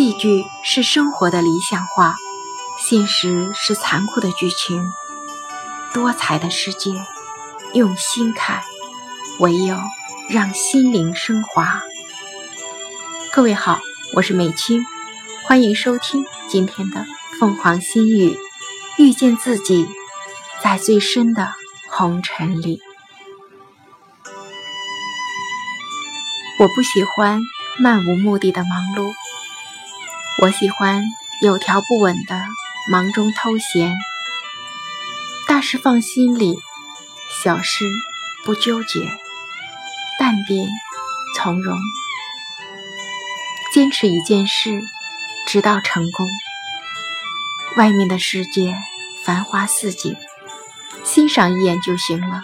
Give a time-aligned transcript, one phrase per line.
[0.00, 2.14] 戏剧是生活的理想化，
[2.78, 4.90] 现实是残酷的剧情。
[5.92, 7.04] 多彩的世界，
[7.74, 8.62] 用心看，
[9.40, 9.78] 唯有
[10.30, 11.82] 让心灵升华。
[13.30, 13.78] 各位好，
[14.14, 14.86] 我是美青，
[15.44, 17.04] 欢迎收听今天的
[17.38, 18.38] 凤凰心语，
[18.96, 19.86] 遇见自己，
[20.62, 21.52] 在最深的
[21.90, 22.80] 红尘里。
[26.58, 27.38] 我不喜欢
[27.78, 29.19] 漫无目的的忙碌。
[30.42, 31.04] 我喜欢
[31.42, 32.46] 有条不紊的
[32.90, 33.94] 忙中偷闲，
[35.46, 36.58] 大事放心里，
[37.42, 37.84] 小事
[38.42, 39.00] 不纠结，
[40.18, 40.66] 淡定
[41.36, 41.78] 从容，
[43.74, 44.80] 坚持一件事
[45.46, 46.26] 直到成功。
[47.76, 48.78] 外面的世界
[49.26, 50.16] 繁花似锦，
[51.04, 52.40] 欣赏一眼就行了，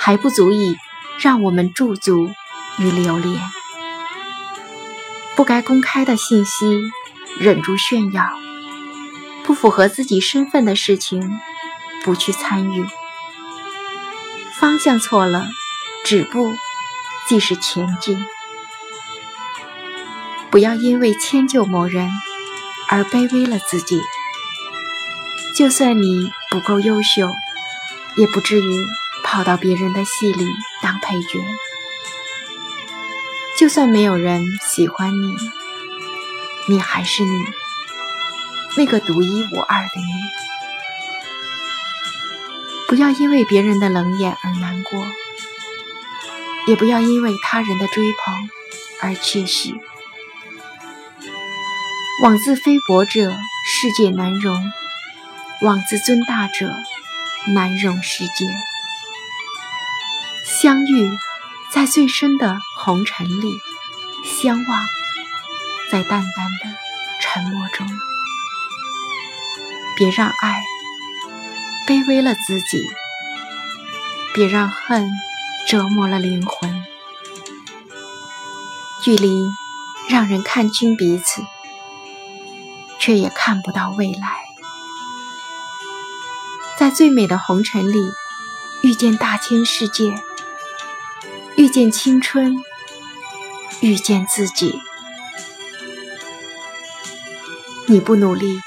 [0.00, 0.76] 还不足以
[1.20, 2.32] 让我们驻足
[2.78, 3.40] 与留恋。
[5.36, 6.82] 不该公开的信息。
[7.38, 8.24] 忍住炫耀，
[9.44, 11.38] 不符合自己身份的事情，
[12.04, 12.84] 不去参与。
[14.58, 15.46] 方向错了，
[16.04, 16.52] 止步
[17.28, 18.24] 即是前进。
[20.50, 22.10] 不要因为迁就某人
[22.88, 24.00] 而卑微了自己。
[25.56, 27.28] 就算你不够优秀，
[28.16, 28.86] 也不至于
[29.22, 30.44] 跑到别人的戏里
[30.82, 31.38] 当配角。
[33.56, 35.36] 就算没有人喜欢你。
[36.68, 37.44] 你还是你，
[38.76, 40.06] 那个独一无二的你。
[42.86, 45.06] 不要因为别人的冷眼而难过，
[46.66, 48.50] 也不要因为他人的追捧
[49.00, 49.74] 而窃喜。
[52.22, 53.34] 妄自菲薄者，
[53.66, 54.54] 世界难容；
[55.62, 56.70] 妄自尊大者，
[57.46, 58.46] 难容世界。
[60.44, 61.10] 相遇
[61.72, 63.58] 在最深的红尘里，
[64.24, 64.97] 相望。
[65.90, 66.78] 在淡淡的
[67.20, 67.86] 沉默中，
[69.96, 70.60] 别让爱
[71.86, 72.86] 卑微了自己，
[74.34, 75.08] 别让恨
[75.66, 76.84] 折磨了灵魂。
[79.02, 79.46] 距离
[80.10, 81.42] 让人看清彼此，
[82.98, 84.36] 却也看不到未来。
[86.76, 88.12] 在最美的红尘里，
[88.82, 90.22] 遇见大千世界，
[91.56, 92.56] 遇见青春，
[93.80, 94.82] 遇见自己。
[97.90, 98.60] 你不努力，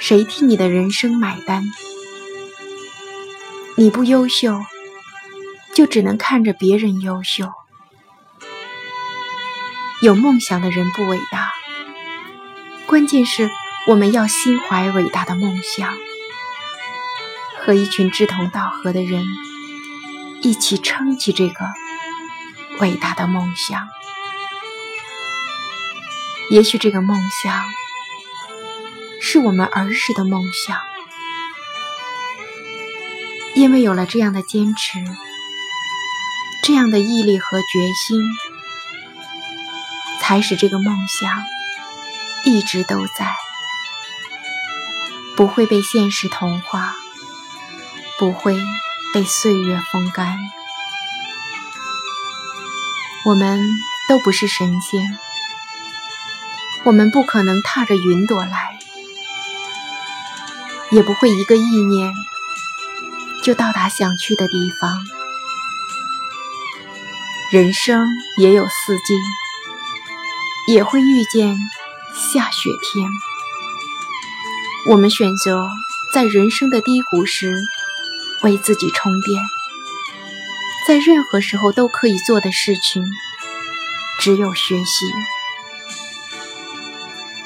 [0.00, 1.62] 谁替你的人生买单？
[3.76, 4.62] 你不优秀，
[5.74, 7.52] 就只能看着别人优秀。
[10.00, 11.52] 有梦想的人不伟大，
[12.86, 13.50] 关键是
[13.88, 15.94] 我们要心怀伟大的梦想，
[17.58, 19.22] 和一群志同道合的人
[20.40, 21.66] 一起撑起这个
[22.80, 23.86] 伟大的梦想。
[26.48, 27.79] 也许这个梦想。
[29.20, 30.78] 是我们儿时的梦想，
[33.54, 35.04] 因为有了这样的坚持，
[36.62, 38.20] 这样的毅力和决心，
[40.20, 41.44] 才使这个梦想
[42.44, 43.36] 一直都在，
[45.36, 46.94] 不会被现实同化，
[48.18, 48.58] 不会
[49.12, 50.38] 被岁月风干。
[53.26, 53.60] 我们
[54.08, 55.18] 都不是神仙，
[56.84, 58.69] 我们不可能踏着云朵来。
[60.90, 62.12] 也不会一个意念
[63.42, 65.06] 就到达想去的地方。
[67.52, 68.06] 人生
[68.38, 69.14] 也有四季，
[70.72, 71.56] 也会遇见
[72.14, 73.08] 下雪天。
[74.86, 75.68] 我们选择
[76.12, 77.60] 在人生的低谷时
[78.42, 79.42] 为自己充电，
[80.86, 83.04] 在任何时候都可以做的事情，
[84.20, 85.06] 只有学习。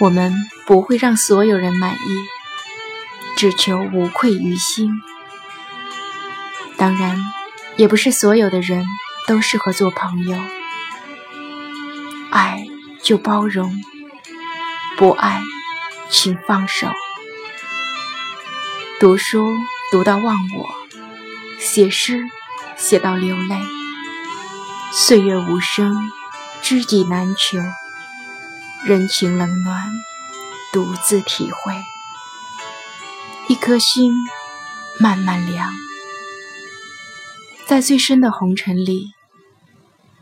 [0.00, 0.34] 我们
[0.66, 2.41] 不会让所有人满意。
[3.42, 5.02] 只求无愧于心。
[6.76, 7.18] 当然，
[7.76, 8.86] 也不是所有的人
[9.26, 10.38] 都适合做朋友。
[12.30, 12.68] 爱
[13.02, 13.82] 就包容，
[14.96, 15.42] 不爱
[16.08, 16.86] 请放手。
[19.00, 19.44] 读书
[19.90, 20.68] 读到忘我，
[21.58, 22.24] 写诗
[22.76, 23.56] 写到流泪。
[24.92, 25.96] 岁月无声，
[26.62, 27.58] 知己难求，
[28.84, 29.90] 人情冷暖，
[30.72, 31.74] 独自体会。
[33.48, 34.12] 一颗心
[34.98, 35.70] 慢慢凉，
[37.66, 39.12] 在最深的红尘里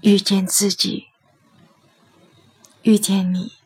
[0.00, 1.06] 遇见自己，
[2.82, 3.59] 遇见你。